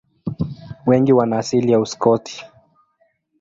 Wengi 0.85 1.13
wana 1.13 1.37
asili 1.37 1.71
ya 1.71 1.79
Uskoti. 1.79 2.45